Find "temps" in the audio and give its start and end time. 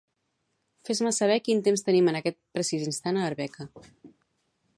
1.67-1.85